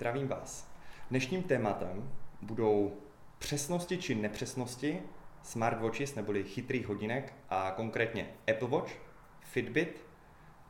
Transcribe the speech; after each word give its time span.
Zdravím 0.00 0.28
vás. 0.28 0.70
Dnešním 1.10 1.42
tématem 1.42 2.12
budou 2.42 2.92
přesnosti 3.38 3.98
či 3.98 4.14
nepřesnosti 4.14 5.02
smartwatches 5.42 6.14
neboli 6.14 6.44
chytrých 6.44 6.86
hodinek 6.86 7.34
a 7.50 7.70
konkrétně 7.70 8.28
Apple 8.50 8.68
Watch, 8.68 8.92
Fitbit 9.40 10.06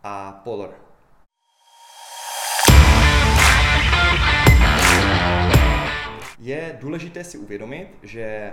a 0.03 0.33
Polar. 0.33 0.71
Je 6.39 6.79
důležité 6.81 7.25
si 7.25 7.39
uvědomit, 7.39 7.89
že 8.03 8.53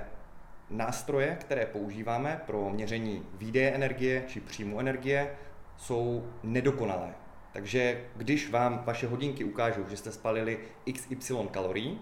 nástroje, 0.70 1.38
které 1.42 1.66
používáme 1.66 2.42
pro 2.46 2.70
měření 2.70 3.26
výdeje 3.34 3.72
energie 3.72 4.24
či 4.28 4.40
příjmu 4.40 4.80
energie, 4.80 5.38
jsou 5.78 6.34
nedokonalé. 6.44 7.27
Takže 7.58 8.02
když 8.16 8.50
vám 8.50 8.84
vaše 8.86 9.08
hodinky 9.08 9.44
ukážou, 9.44 9.86
že 9.90 9.98
jste 9.98 10.12
spalili 10.12 10.60
XY 10.94 11.34
kalorií, 11.52 12.00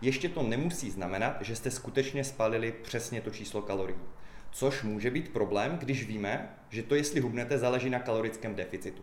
ještě 0.00 0.28
to 0.28 0.42
nemusí 0.42 0.90
znamenat, 0.90 1.36
že 1.40 1.56
jste 1.56 1.70
skutečně 1.70 2.24
spalili 2.24 2.72
přesně 2.72 3.20
to 3.20 3.30
číslo 3.30 3.62
kalorií. 3.62 3.98
Což 4.50 4.82
může 4.82 5.10
být 5.10 5.32
problém, 5.32 5.78
když 5.78 6.06
víme, 6.06 6.54
že 6.68 6.82
to, 6.82 6.94
jestli 6.94 7.20
hubnete, 7.20 7.58
záleží 7.58 7.90
na 7.90 7.98
kalorickém 7.98 8.54
deficitu. 8.54 9.02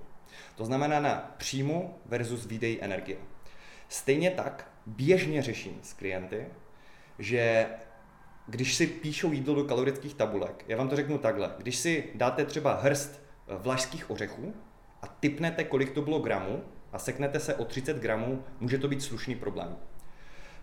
To 0.55 0.66
znamená 0.66 0.99
na 0.99 1.35
příjmu 1.38 1.95
versus 2.05 2.45
výdej 2.45 2.79
energie. 2.81 3.18
Stejně 3.90 4.31
tak 4.31 4.71
běžně 4.85 5.41
řeším 5.41 5.79
s 5.81 5.93
klienty, 5.93 6.45
že 7.20 7.65
když 8.48 8.76
si 8.76 8.88
píšou 8.88 9.31
jídlo 9.31 9.55
do 9.55 9.63
kalorických 9.63 10.13
tabulek, 10.13 10.65
já 10.68 10.77
vám 10.77 10.90
to 10.90 10.95
řeknu 10.95 11.18
takhle, 11.18 11.55
když 11.57 11.76
si 11.76 12.04
dáte 12.15 12.45
třeba 12.45 12.73
hrst 12.81 13.21
vlašských 13.48 14.09
ořechů 14.09 14.54
a 15.02 15.08
typnete, 15.08 15.64
kolik 15.64 15.91
to 15.91 16.02
bylo 16.02 16.20
gramů 16.20 16.64
a 16.94 17.00
seknete 17.00 17.40
se 17.40 17.55
o 17.55 17.66
30 17.66 17.98
gramů, 17.98 18.44
může 18.60 18.78
to 18.78 18.88
být 18.88 19.02
slušný 19.02 19.36
problém. 19.36 19.77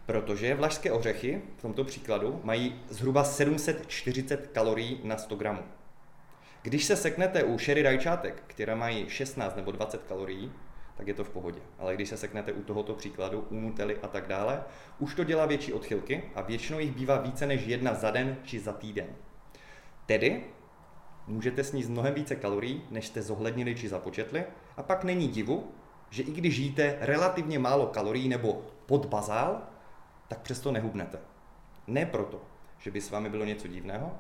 Protože 0.06 0.55
vlašské 0.55 0.92
ořechy 0.92 1.42
v 1.56 1.62
tomto 1.62 1.84
příkladu 1.84 2.41
mají 2.45 2.80
zhruba 2.89 3.25
740 3.25 4.47
kalorií 4.47 5.00
na 5.05 5.17
100 5.17 5.36
gramů. 5.36 5.62
Když 6.62 6.84
se 6.84 6.97
seknete 6.97 7.42
u 7.42 7.58
sherry 7.58 7.83
rajčátek, 7.83 8.42
které 8.47 8.75
mají 8.75 9.11
16 9.11 9.56
nebo 9.56 9.72
20 9.72 10.03
kalorií, 10.03 10.52
tak 10.97 11.08
je 11.08 11.14
to 11.14 11.25
v 11.25 11.30
pohodě. 11.30 11.61
Ale 11.78 11.95
když 11.95 12.08
se 12.08 12.17
seknete 12.17 12.52
u 12.52 12.62
tohoto 12.62 12.95
příkladu, 12.95 13.47
u 13.50 13.61
nutely 13.61 13.97
a 14.02 14.08
tak 14.08 14.27
dále, 14.27 14.62
už 14.98 15.14
to 15.14 15.25
dělá 15.25 15.47
větší 15.47 15.73
odchylky 15.73 16.23
a 16.34 16.42
většinou 16.42 16.78
jich 16.78 16.92
bývá 16.92 17.20
více 17.20 17.47
než 17.47 17.67
jedna 17.67 17.95
za 17.95 18.11
den 18.11 18.36
či 18.45 18.61
za 18.61 18.73
týden. 18.73 19.06
Tedy 20.06 20.45
můžete 21.28 21.64
sníst 21.64 21.90
mnohem 21.90 22.14
více 22.14 22.36
kalorií, 22.36 22.82
než 22.90 23.06
jste 23.06 23.22
zohlednili 23.22 23.74
či 23.74 23.88
započetli 23.88 24.44
a 24.76 24.82
pak 24.82 25.04
není 25.04 25.28
divu, 25.28 25.70
že 26.10 26.22
i 26.22 26.32
když 26.32 26.56
jíte 26.56 26.96
relativně 27.00 27.58
málo 27.58 27.86
kalorií 27.86 28.28
nebo 28.28 28.62
pod 28.86 29.06
bazál, 29.06 29.62
tak 30.28 30.40
přesto 30.40 30.72
nehubnete. 30.72 31.18
Ne 31.86 32.06
proto, 32.06 32.40
že 32.78 32.90
by 32.90 33.00
s 33.00 33.10
vámi 33.10 33.30
bylo 33.30 33.44
něco 33.44 33.68
divného, 33.68 34.12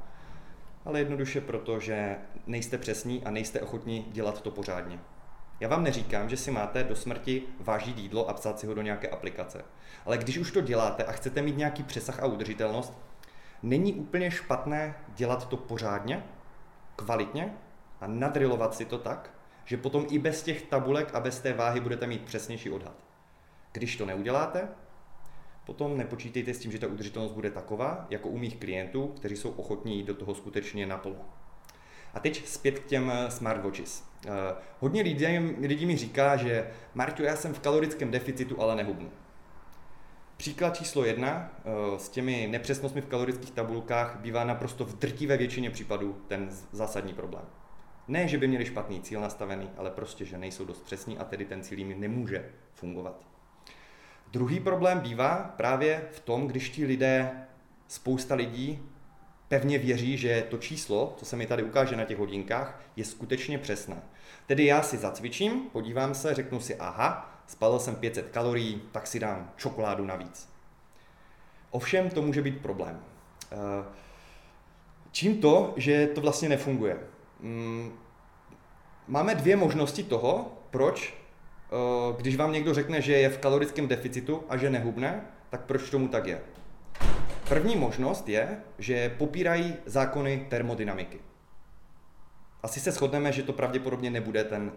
ale 0.84 0.98
jednoduše 0.98 1.40
proto, 1.40 1.80
že 1.80 2.16
nejste 2.46 2.78
přesní 2.78 3.24
a 3.24 3.30
nejste 3.30 3.60
ochotní 3.60 4.06
dělat 4.12 4.40
to 4.40 4.50
pořádně. 4.50 5.00
Já 5.60 5.68
vám 5.68 5.84
neříkám, 5.84 6.28
že 6.28 6.36
si 6.36 6.50
máte 6.50 6.84
do 6.84 6.96
smrti 6.96 7.42
vážit 7.60 7.98
jídlo 7.98 8.28
a 8.30 8.34
psát 8.34 8.60
si 8.60 8.66
ho 8.66 8.74
do 8.74 8.82
nějaké 8.82 9.08
aplikace. 9.08 9.64
Ale 10.06 10.18
když 10.18 10.38
už 10.38 10.50
to 10.52 10.60
děláte 10.60 11.04
a 11.04 11.12
chcete 11.12 11.42
mít 11.42 11.56
nějaký 11.56 11.82
přesah 11.82 12.22
a 12.22 12.26
udržitelnost, 12.26 12.92
není 13.62 13.94
úplně 13.94 14.30
špatné 14.30 14.94
dělat 15.14 15.48
to 15.48 15.56
pořádně, 15.56 16.24
kvalitně 16.98 17.54
a 18.00 18.06
nadrilovat 18.06 18.74
si 18.74 18.84
to 18.84 18.98
tak, 18.98 19.30
že 19.64 19.76
potom 19.76 20.06
i 20.10 20.18
bez 20.18 20.42
těch 20.42 20.62
tabulek 20.62 21.14
a 21.14 21.20
bez 21.20 21.40
té 21.40 21.52
váhy 21.52 21.80
budete 21.80 22.06
mít 22.06 22.24
přesnější 22.24 22.70
odhad. 22.70 23.04
Když 23.72 23.96
to 23.96 24.06
neuděláte, 24.06 24.68
potom 25.66 25.96
nepočítejte 25.96 26.54
s 26.54 26.58
tím, 26.58 26.72
že 26.72 26.78
ta 26.78 26.86
udržitelnost 26.86 27.32
bude 27.32 27.50
taková, 27.50 28.06
jako 28.10 28.28
u 28.28 28.38
mých 28.38 28.56
klientů, 28.56 29.06
kteří 29.08 29.36
jsou 29.36 29.50
ochotní 29.50 29.96
jít 29.96 30.06
do 30.06 30.14
toho 30.14 30.34
skutečně 30.34 30.86
naplno. 30.86 31.24
A 32.14 32.20
teď 32.20 32.46
zpět 32.46 32.78
k 32.78 32.86
těm 32.86 33.10
eh, 33.10 33.30
smartwatches. 33.30 34.04
Uh, 34.26 34.32
hodně 34.80 35.02
lidí, 35.02 35.26
lidí 35.60 35.86
mi 35.86 35.96
říká, 35.96 36.36
že 36.36 36.70
Marťo, 36.94 37.22
já 37.22 37.36
jsem 37.36 37.54
v 37.54 37.60
kalorickém 37.60 38.10
deficitu, 38.10 38.62
ale 38.62 38.76
nehubnu. 38.76 39.10
Příklad 40.38 40.76
číslo 40.76 41.04
jedna 41.04 41.50
uh, 41.64 41.98
s 41.98 42.08
těmi 42.08 42.48
nepřesnostmi 42.50 43.00
v 43.00 43.06
kalorických 43.06 43.50
tabulkách 43.50 44.18
bývá 44.20 44.44
naprosto 44.44 44.84
v 44.84 44.98
drtivé 44.98 45.36
většině 45.36 45.70
případů 45.70 46.22
ten 46.28 46.50
zásadní 46.72 47.14
problém. 47.14 47.44
Ne, 48.08 48.28
že 48.28 48.38
by 48.38 48.48
měli 48.48 48.66
špatný 48.66 49.00
cíl 49.00 49.20
nastavený, 49.20 49.70
ale 49.76 49.90
prostě, 49.90 50.24
že 50.24 50.38
nejsou 50.38 50.64
dost 50.64 50.82
přesní 50.82 51.18
a 51.18 51.24
tedy 51.24 51.44
ten 51.44 51.62
cíl 51.62 51.78
jim 51.78 52.00
nemůže 52.00 52.50
fungovat. 52.74 53.26
Druhý 54.32 54.60
problém 54.60 55.00
bývá 55.00 55.54
právě 55.56 56.08
v 56.12 56.20
tom, 56.20 56.46
když 56.46 56.70
ti 56.70 56.84
lidé, 56.84 57.30
spousta 57.88 58.34
lidí 58.34 58.82
pevně 59.48 59.78
věří, 59.78 60.16
že 60.16 60.46
to 60.50 60.58
číslo, 60.58 61.14
co 61.18 61.24
se 61.24 61.36
mi 61.36 61.46
tady 61.46 61.62
ukáže 61.62 61.96
na 61.96 62.04
těch 62.04 62.18
hodinkách, 62.18 62.82
je 62.96 63.04
skutečně 63.04 63.58
přesné. 63.58 64.02
Tedy 64.46 64.64
já 64.64 64.82
si 64.82 64.96
zacvičím, 64.96 65.60
podívám 65.72 66.14
se, 66.14 66.34
řeknu 66.34 66.60
si, 66.60 66.76
aha, 66.76 67.37
spalil 67.48 67.78
jsem 67.78 67.96
500 67.96 68.28
kalorií, 68.28 68.82
tak 68.92 69.06
si 69.06 69.20
dám 69.20 69.50
čokoládu 69.56 70.04
navíc. 70.04 70.48
Ovšem 71.70 72.10
to 72.10 72.22
může 72.22 72.42
být 72.42 72.62
problém. 72.62 73.00
Eh, 73.52 73.84
čím 75.12 75.40
to, 75.40 75.72
že 75.76 76.06
to 76.06 76.20
vlastně 76.20 76.48
nefunguje? 76.48 76.98
Mm, 77.40 77.92
máme 79.06 79.34
dvě 79.34 79.56
možnosti 79.56 80.02
toho, 80.02 80.52
proč, 80.70 81.14
eh, 81.14 82.16
když 82.16 82.36
vám 82.36 82.52
někdo 82.52 82.74
řekne, 82.74 83.00
že 83.00 83.12
je 83.12 83.28
v 83.28 83.38
kalorickém 83.38 83.88
deficitu 83.88 84.44
a 84.48 84.56
že 84.56 84.70
nehubne, 84.70 85.26
tak 85.50 85.64
proč 85.64 85.90
tomu 85.90 86.08
tak 86.08 86.26
je? 86.26 86.40
První 87.48 87.76
možnost 87.76 88.28
je, 88.28 88.62
že 88.78 89.14
popírají 89.18 89.74
zákony 89.86 90.46
termodynamiky. 90.50 91.20
Asi 92.62 92.80
se 92.80 92.92
shodneme, 92.92 93.32
že 93.32 93.42
to 93.42 93.52
pravděpodobně 93.52 94.10
nebude 94.10 94.44
ten 94.44 94.72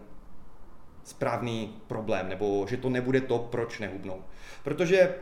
správný 1.04 1.82
problém, 1.86 2.28
nebo 2.28 2.66
že 2.68 2.76
to 2.76 2.88
nebude 2.88 3.20
to, 3.20 3.38
proč 3.38 3.78
nehubnou. 3.78 4.24
Protože 4.64 5.14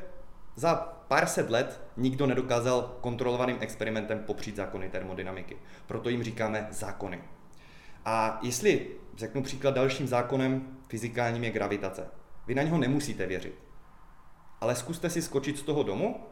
za 0.57 0.75
pár 1.09 1.27
set 1.27 1.51
let 1.51 1.81
nikdo 1.97 2.27
nedokázal 2.27 2.97
kontrolovaným 3.01 3.57
experimentem 3.61 4.19
popřít 4.19 4.57
zákony 4.57 4.89
termodynamiky. 4.89 5.57
Proto 5.87 6.09
jim 6.09 6.23
říkáme 6.23 6.69
zákony. 6.71 7.23
A 8.05 8.39
jestli, 8.43 8.87
řeknu 9.17 9.43
příklad, 9.43 9.75
dalším 9.75 10.09
zákonem 10.09 10.79
fyzikálním 10.89 11.45
je 11.45 11.51
gravitace. 11.51 12.09
Vy 12.47 12.55
na 12.55 12.63
něho 12.63 12.79
nemusíte 12.79 13.27
věřit. 13.27 13.55
Ale 14.61 14.77
zkuste 14.77 15.11
si 15.11 15.23
skočit 15.23 15.59
z 15.59 15.63
toho 15.63 15.83
domu 15.83 16.27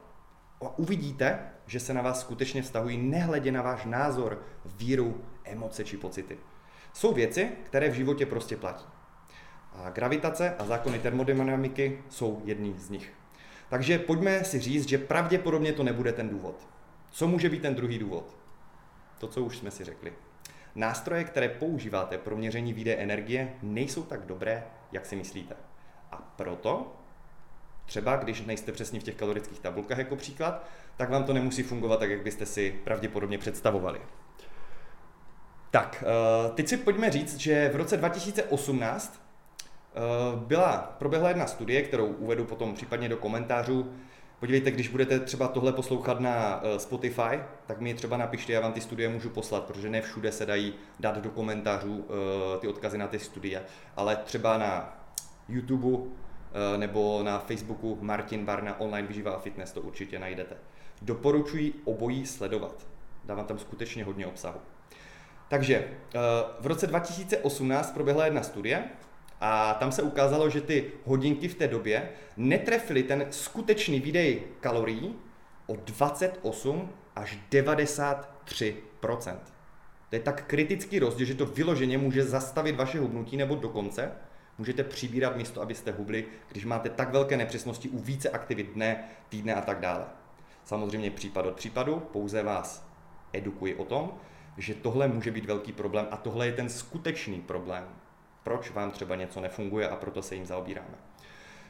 a 0.60 0.78
uvidíte, 0.78 1.38
že 1.66 1.80
se 1.80 1.94
na 1.94 2.02
vás 2.02 2.20
skutečně 2.20 2.62
vztahují 2.62 2.98
nehledě 2.98 3.52
na 3.52 3.62
váš 3.62 3.84
názor, 3.84 4.42
víru, 4.64 5.24
emoce 5.44 5.84
či 5.84 5.96
pocity. 5.96 6.38
Jsou 6.92 7.14
věci, 7.14 7.50
které 7.64 7.90
v 7.90 7.94
životě 7.94 8.26
prostě 8.26 8.56
platí. 8.56 8.84
A 9.74 9.90
gravitace 9.90 10.54
a 10.58 10.64
zákony 10.64 10.98
termodynamiky 10.98 12.02
jsou 12.08 12.42
jedný 12.44 12.74
z 12.78 12.90
nich. 12.90 13.12
Takže 13.68 13.98
pojďme 13.98 14.44
si 14.44 14.60
říct, 14.60 14.88
že 14.88 14.98
pravděpodobně 14.98 15.72
to 15.72 15.82
nebude 15.82 16.12
ten 16.12 16.28
důvod. 16.28 16.68
Co 17.10 17.28
může 17.28 17.48
být 17.48 17.62
ten 17.62 17.74
druhý 17.74 17.98
důvod? 17.98 18.36
To, 19.18 19.28
co 19.28 19.42
už 19.42 19.58
jsme 19.58 19.70
si 19.70 19.84
řekli. 19.84 20.12
Nástroje, 20.74 21.24
které 21.24 21.48
používáte 21.48 22.18
pro 22.18 22.36
měření 22.36 22.72
výdeje 22.72 22.96
energie, 22.96 23.52
nejsou 23.62 24.02
tak 24.02 24.26
dobré, 24.26 24.64
jak 24.92 25.06
si 25.06 25.16
myslíte. 25.16 25.54
A 26.12 26.16
proto 26.36 26.98
Třeba 27.88 28.16
když 28.16 28.44
nejste 28.44 28.72
přesně 28.72 29.00
v 29.00 29.02
těch 29.02 29.14
kalorických 29.14 29.60
tabulkách 29.60 29.98
jako 29.98 30.16
příklad, 30.16 30.66
tak 30.96 31.10
vám 31.10 31.24
to 31.24 31.32
nemusí 31.32 31.62
fungovat 31.62 32.00
tak, 32.00 32.10
jak 32.10 32.22
byste 32.22 32.46
si 32.46 32.80
pravděpodobně 32.84 33.38
představovali. 33.38 34.00
Tak, 35.70 36.04
eh, 36.06 36.50
teď 36.54 36.68
si 36.68 36.76
pojďme 36.76 37.10
říct, 37.10 37.36
že 37.36 37.70
v 37.72 37.76
roce 37.76 37.96
2018 37.96 39.14
eh, 39.16 39.27
byla, 40.34 40.96
proběhla 40.98 41.28
jedna 41.28 41.46
studie, 41.46 41.82
kterou 41.82 42.06
uvedu 42.06 42.44
potom 42.44 42.74
případně 42.74 43.08
do 43.08 43.16
komentářů. 43.16 43.92
Podívejte, 44.40 44.70
když 44.70 44.88
budete 44.88 45.20
třeba 45.20 45.48
tohle 45.48 45.72
poslouchat 45.72 46.20
na 46.20 46.60
eh, 46.62 46.78
Spotify, 46.78 47.40
tak 47.66 47.80
mi 47.80 47.94
třeba 47.94 48.16
napište, 48.16 48.52
já 48.52 48.60
vám 48.60 48.72
ty 48.72 48.80
studie 48.80 49.08
můžu 49.08 49.30
poslat, 49.30 49.64
protože 49.64 49.90
ne 49.90 50.02
všude 50.02 50.32
se 50.32 50.46
dají 50.46 50.74
dát 51.00 51.18
do 51.18 51.30
komentářů 51.30 52.06
ty 52.60 52.68
odkazy 52.68 52.98
na 52.98 53.06
ty 53.06 53.18
studie, 53.18 53.62
ale 53.96 54.16
třeba 54.16 54.58
na 54.58 54.98
YouTube 55.48 56.08
Eh, 56.52 56.78
nebo 56.78 57.22
na 57.22 57.38
Facebooku 57.38 57.98
Martin 58.00 58.44
Barna 58.44 58.80
Online 58.80 59.08
Výživa 59.08 59.32
a 59.32 59.38
Fitness, 59.38 59.72
to 59.72 59.80
určitě 59.80 60.18
najdete. 60.18 60.56
Doporučuji 61.02 61.74
obojí 61.84 62.26
sledovat. 62.26 62.86
Dávám 63.24 63.46
tam 63.46 63.58
skutečně 63.58 64.04
hodně 64.04 64.26
obsahu. 64.26 64.60
Takže 65.48 65.76
eh, 65.76 66.18
v 66.60 66.66
roce 66.66 66.86
2018 66.86 67.92
proběhla 67.92 68.24
jedna 68.24 68.42
studie 68.42 68.84
a 69.40 69.74
tam 69.74 69.92
se 69.92 70.02
ukázalo, 70.02 70.50
že 70.50 70.60
ty 70.60 70.92
hodinky 71.04 71.48
v 71.48 71.54
té 71.54 71.68
době 71.68 72.08
netrefily 72.36 73.02
ten 73.02 73.26
skutečný 73.30 74.00
výdej 74.00 74.42
kalorií 74.60 75.14
o 75.66 75.76
28 75.76 76.90
až 77.16 77.38
93% 77.50 78.24
To 80.10 80.16
je 80.16 80.20
tak 80.20 80.44
kritický 80.46 80.98
rozdíl, 80.98 81.26
že 81.26 81.34
to 81.34 81.46
vyloženě 81.46 81.98
může 81.98 82.24
zastavit 82.24 82.76
vaše 82.76 83.00
hubnutí 83.00 83.36
nebo 83.36 83.54
dokonce 83.54 84.12
Můžete 84.58 84.84
přibírat 84.84 85.36
místo, 85.36 85.62
abyste 85.62 85.92
hubli, 85.92 86.26
když 86.48 86.64
máte 86.64 86.90
tak 86.90 87.12
velké 87.12 87.36
nepřesnosti 87.36 87.88
u 87.88 87.98
více 87.98 88.30
aktivit 88.30 88.72
dne, 88.74 89.04
týdne 89.28 89.54
a 89.54 89.60
tak 89.60 89.80
dále. 89.80 90.04
Samozřejmě 90.64 91.10
případ 91.10 91.46
od 91.46 91.54
případu, 91.54 92.00
pouze 92.00 92.42
vás 92.42 92.88
edukuji 93.32 93.74
o 93.74 93.84
tom, 93.84 94.12
že 94.56 94.74
tohle 94.74 95.08
může 95.08 95.30
být 95.30 95.44
velký 95.44 95.72
problém 95.72 96.06
a 96.10 96.16
tohle 96.16 96.46
je 96.46 96.52
ten 96.52 96.68
skutečný 96.68 97.40
problém, 97.40 97.84
proč 98.42 98.70
vám 98.70 98.90
třeba 98.90 99.16
něco 99.16 99.40
nefunguje 99.40 99.88
a 99.88 99.96
proto 99.96 100.22
se 100.22 100.34
jim 100.34 100.46
zaobíráme. 100.46 100.94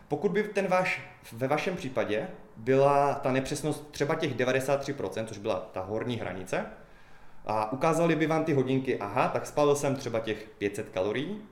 Pokud 0.08 0.32
by 0.32 0.42
ten 0.42 0.66
váš, 0.66 1.02
ve 1.32 1.48
vašem 1.48 1.76
případě 1.76 2.28
byla 2.56 3.14
ta 3.14 3.32
nepřesnost 3.32 3.90
třeba 3.90 4.14
těch 4.14 4.36
93%, 4.36 5.24
což 5.24 5.38
byla 5.38 5.68
ta 5.72 5.80
horní 5.80 6.16
hranice, 6.16 6.66
a 7.46 7.72
ukázali 7.72 8.16
by 8.16 8.26
vám 8.26 8.44
ty 8.44 8.52
hodinky, 8.52 8.98
aha, 8.98 9.28
tak 9.28 9.46
spalil 9.46 9.76
jsem 9.76 9.96
třeba 9.96 10.20
těch 10.20 10.50
500 10.58 10.88
kalorií, 10.88 11.42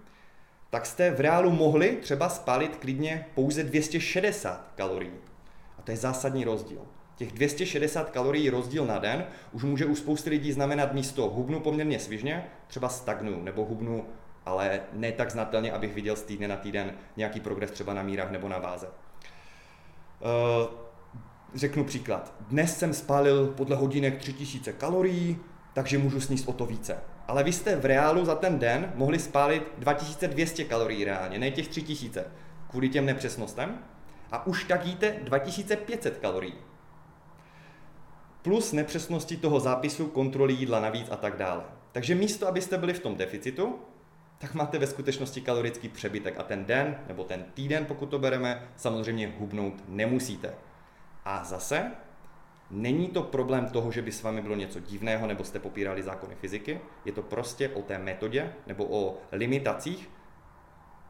tak 0.71 0.87
jste 0.87 1.11
v 1.11 1.21
reálu 1.21 1.51
mohli 1.51 1.97
třeba 1.97 2.29
spálit 2.29 2.77
klidně 2.77 3.27
pouze 3.35 3.65
260 3.65 4.73
kalorií. 4.75 5.13
A 5.79 5.83
to 5.83 5.91
je 5.91 5.97
zásadní 5.97 6.45
rozdíl. 6.45 6.81
Těch 7.17 7.33
260 7.33 8.11
kalorií 8.11 8.51
rozdíl 8.51 8.87
na 8.87 8.99
den 8.99 9.27
už 9.53 9.65
může 9.65 9.87
u 9.87 9.95
spousty 9.95 10.31
lidí 10.31 10.53
znamenat 10.53 10.93
místo 10.93 11.29
hubnu 11.29 11.61
poměrně 11.61 11.99
svižně, 11.99 12.47
třeba 12.67 12.89
stagnu 12.89 13.43
nebo 13.43 13.65
hubnu, 13.65 14.07
ale 14.47 14.81
ne 14.93 15.13
tak 15.13 15.31
znatelně, 15.31 15.73
abych 15.73 15.95
viděl 15.95 16.17
z 16.17 16.23
týdne 16.23 16.49
na 16.49 16.57
týden 16.57 16.93
nějaký 17.17 17.41
progres 17.41 17.71
třeba 17.71 17.95
na 17.95 18.03
mírách 18.03 18.31
nebo 18.31 18.49
na 18.49 18.59
váze. 18.59 18.89
Uh, 20.21 20.67
řeknu 21.55 21.85
příklad. 21.85 22.35
Dnes 22.41 22.79
jsem 22.79 22.95
spálil 22.95 23.47
podle 23.47 23.77
hodinek 23.77 24.19
3000 24.19 24.73
kalorií, 24.73 25.39
takže 25.73 25.99
můžu 25.99 26.21
sníst 26.21 26.49
o 26.49 26.53
to 26.53 26.67
více. 26.67 26.99
Ale 27.29 27.45
vy 27.45 27.53
jste 27.53 27.77
v 27.77 27.85
reálu 27.85 28.25
za 28.25 28.35
ten 28.35 28.59
den 28.59 28.93
mohli 28.95 29.19
spálit 29.19 29.73
2200 29.79 30.65
kalorií 30.65 31.05
reálně, 31.05 31.39
ne 31.39 31.51
těch 31.51 31.69
3000, 31.69 32.27
kvůli 32.71 32.89
těm 32.89 33.07
nepřesnostem. 33.07 33.79
A 34.33 34.47
už 34.47 34.65
tak 34.65 34.87
jíte 34.87 35.17
2500 35.23 36.19
kalorií. 36.19 36.55
Plus 38.43 38.73
nepřesnosti 38.73 39.37
toho 39.37 39.61
zápisu, 39.61 40.07
kontroly 40.07 40.53
jídla 40.53 40.81
navíc 40.81 41.09
a 41.11 41.17
tak 41.17 41.37
dále. 41.37 41.65
Takže 41.93 42.15
místo, 42.15 42.49
abyste 42.49 42.79
byli 42.79 42.95
v 42.95 43.01
tom 43.01 43.17
deficitu, 43.17 43.79
tak 44.39 44.55
máte 44.55 44.79
ve 44.79 44.87
skutečnosti 44.87 45.41
kalorický 45.41 45.89
přebytek 45.89 46.41
a 46.41 46.43
ten 46.43 46.65
den 46.65 46.99
nebo 47.09 47.25
ten 47.25 47.45
týden, 47.55 47.85
pokud 47.85 48.07
to 48.07 48.19
bereme, 48.19 48.69
samozřejmě 48.77 49.35
hubnout 49.39 49.83
nemusíte. 49.89 50.55
A 51.25 51.45
zase 51.45 51.93
Není 52.71 53.09
to 53.09 53.23
problém 53.23 53.67
toho, 53.67 53.93
že 53.93 54.03
by 54.03 54.13
s 54.13 54.23
vámi 54.23 54.43
bylo 54.43 54.55
něco 54.55 54.81
divného 54.81 55.27
nebo 55.27 55.45
jste 55.45 55.59
popírali 55.59 56.03
zákony 56.03 56.35
fyziky, 56.35 56.81
je 57.05 57.13
to 57.13 57.23
prostě 57.23 57.69
o 57.69 57.83
té 57.83 57.99
metodě 57.99 58.53
nebo 58.67 58.87
o 58.91 59.19
limitacích 59.33 60.11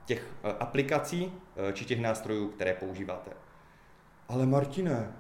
těch 0.05 0.35
eh, 0.45 0.53
aplikací 0.53 1.33
eh, 1.57 1.73
či 1.73 1.85
těch 1.85 2.01
nástrojů, 2.01 2.49
které 2.49 2.75
používáte. 2.75 3.31
Ale 4.29 4.47
Martine, 4.47 5.13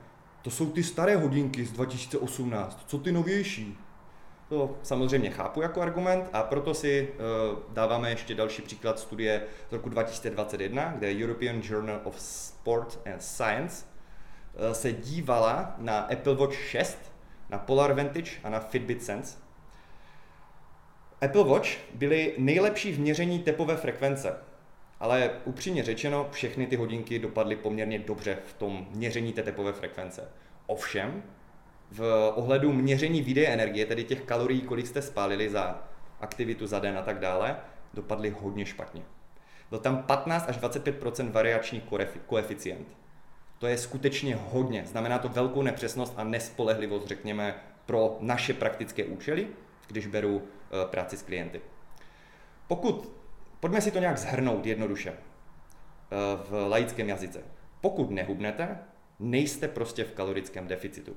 to 0.42 0.50
jsou 0.50 0.70
ty 0.70 0.82
staré 0.82 1.16
hodinky 1.16 1.64
z 1.64 1.72
2018, 1.72 2.84
co 2.86 2.98
ty 2.98 3.12
novější? 3.12 3.78
To 4.48 4.76
samozřejmě 4.82 5.30
chápu 5.30 5.62
jako 5.62 5.80
argument 5.80 6.30
a 6.32 6.42
proto 6.42 6.74
si 6.74 7.08
uh, 7.08 7.58
dáváme 7.74 8.10
ještě 8.10 8.34
další 8.34 8.62
příklad 8.62 8.98
studie 8.98 9.42
z 9.68 9.72
roku 9.72 9.88
2021, 9.88 10.94
kde 10.98 11.12
European 11.12 11.60
Journal 11.62 12.00
of 12.04 12.20
Sport 12.20 12.98
and 13.06 13.22
Science 13.22 13.96
Eh, 14.56 14.74
se 14.74 14.92
dívala 14.92 15.74
na 15.78 15.98
Apple 15.98 16.34
Watch 16.34 16.54
6, 16.54 17.12
na 17.50 17.58
Polar 17.58 17.92
Vantage 17.92 18.30
a 18.44 18.50
na 18.50 18.60
Fitbit 18.60 19.04
Sense. 19.04 19.38
Apple 21.20 21.44
Watch 21.44 21.68
byly 21.94 22.34
nejlepší 22.38 22.92
v 22.92 23.00
měření 23.00 23.38
tepové 23.38 23.76
frekvence, 23.76 24.36
ale 25.00 25.30
upřímně 25.44 25.82
řečeno, 25.82 26.28
všechny 26.30 26.66
ty 26.66 26.76
hodinky 26.76 27.18
dopadly 27.18 27.56
poměrně 27.56 27.98
dobře 27.98 28.38
v 28.46 28.52
tom 28.52 28.86
měření 28.90 29.32
té 29.32 29.42
tepové 29.42 29.72
frekvence. 29.72 30.28
Ovšem, 30.66 31.22
v 31.90 32.32
ohledu 32.34 32.72
měření 32.72 33.22
výdeje 33.22 33.48
energie, 33.48 33.86
tedy 33.86 34.04
těch 34.04 34.22
kalorií, 34.22 34.60
kolik 34.60 34.86
jste 34.86 35.02
spálili 35.02 35.50
za 35.50 35.82
aktivitu 36.20 36.66
za 36.66 36.78
den 36.78 36.98
a 36.98 37.02
tak 37.02 37.18
dále, 37.18 37.56
dopadly 37.94 38.30
hodně 38.30 38.66
špatně. 38.66 39.02
Byl 39.70 39.78
tam 39.78 40.02
15 40.02 40.48
až 40.48 40.58
25% 40.58 41.30
variační 41.30 41.82
koeficient. 42.26 42.88
To 43.58 43.66
je 43.66 43.78
skutečně 43.78 44.36
hodně. 44.36 44.84
Znamená 44.86 45.18
to 45.18 45.28
velkou 45.28 45.62
nepřesnost 45.62 46.14
a 46.16 46.24
nespolehlivost, 46.24 47.06
řekněme, 47.06 47.54
pro 47.86 48.16
naše 48.20 48.54
praktické 48.54 49.04
účely, 49.04 49.46
když 49.86 50.06
beru 50.06 50.42
eh, 50.42 50.86
práci 50.86 51.16
s 51.16 51.22
klienty. 51.22 51.60
Pokud, 52.66 53.12
pojďme 53.60 53.80
si 53.80 53.90
to 53.90 53.98
nějak 53.98 54.18
zhrnout 54.18 54.66
jednoduše 54.66 55.10
eh, 55.10 55.16
v 56.50 56.68
laickém 56.68 57.08
jazyce. 57.08 57.42
Pokud 57.80 58.10
nehubnete, 58.10 58.78
nejste 59.18 59.68
prostě 59.68 60.04
v 60.04 60.12
kalorickém 60.12 60.66
deficitu. 60.66 61.16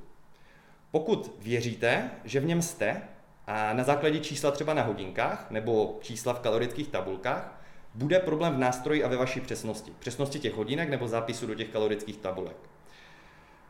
Pokud 0.91 1.35
věříte, 1.39 2.11
že 2.23 2.39
v 2.39 2.45
něm 2.45 2.61
jste 2.61 3.01
a 3.47 3.73
na 3.73 3.83
základě 3.83 4.19
čísla 4.19 4.51
třeba 4.51 4.73
na 4.73 4.83
hodinkách 4.83 5.51
nebo 5.51 5.99
čísla 6.01 6.33
v 6.33 6.39
kalorických 6.39 6.87
tabulkách, 6.87 7.61
bude 7.93 8.19
problém 8.19 8.53
v 8.53 8.59
nástroji 8.59 9.03
a 9.03 9.07
ve 9.07 9.17
vaší 9.17 9.41
přesnosti. 9.41 9.93
Přesnosti 9.99 10.39
těch 10.39 10.53
hodinek 10.53 10.89
nebo 10.89 11.07
zápisu 11.07 11.47
do 11.47 11.55
těch 11.55 11.69
kalorických 11.69 12.17
tabulek. 12.17 12.55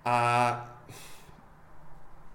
A 0.05 0.79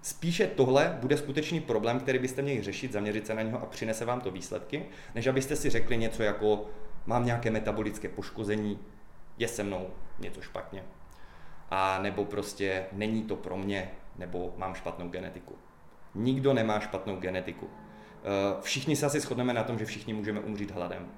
spíše 0.01 0.47
tohle 0.47 0.97
bude 1.01 1.17
skutečný 1.17 1.61
problém, 1.61 1.99
který 1.99 2.19
byste 2.19 2.41
měli 2.41 2.61
řešit, 2.61 2.91
zaměřit 2.91 3.27
se 3.27 3.33
na 3.33 3.41
něho 3.41 3.61
a 3.61 3.65
přinese 3.65 4.05
vám 4.05 4.21
to 4.21 4.31
výsledky, 4.31 4.85
než 5.15 5.27
abyste 5.27 5.55
si 5.55 5.69
řekli 5.69 5.97
něco 5.97 6.23
jako 6.23 6.65
mám 7.05 7.25
nějaké 7.25 7.51
metabolické 7.51 8.09
poškození, 8.09 8.79
je 9.37 9.47
se 9.47 9.63
mnou 9.63 9.89
něco 10.19 10.41
špatně. 10.41 10.83
A 11.69 11.99
nebo 12.01 12.25
prostě 12.25 12.85
není 12.91 13.23
to 13.23 13.35
pro 13.35 13.57
mě, 13.57 13.91
nebo 14.17 14.53
mám 14.57 14.73
špatnou 14.73 15.09
genetiku. 15.09 15.55
Nikdo 16.15 16.53
nemá 16.53 16.79
špatnou 16.79 17.15
genetiku. 17.15 17.69
Eh, 17.69 18.61
všichni 18.61 18.95
se 18.95 19.05
asi 19.05 19.19
shodneme 19.19 19.53
na 19.53 19.63
tom, 19.63 19.79
že 19.79 19.85
všichni 19.85 20.13
můžeme 20.13 20.39
umřít 20.39 20.71
hladem. 20.71 21.11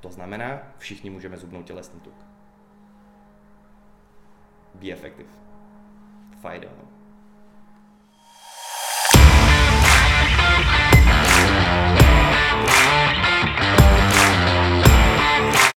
To 0.00 0.10
znamená, 0.10 0.62
všichni 0.78 1.10
můžeme 1.10 1.36
zubnout 1.36 1.66
tělesný 1.66 2.00
tuk. 2.00 2.26
Be 4.74 4.90
effective. 4.90 5.30
Fight 6.40 6.64
on. 6.64 6.95